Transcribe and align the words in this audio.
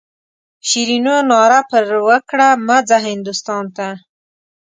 شیرینو 0.67 1.15
ناره 1.29 1.59
پر 1.69 1.87
وکړه 2.07 2.49
مه 2.67 2.77
ځه 2.89 2.97
هندوستان 3.07 3.63
ته. 3.77 3.87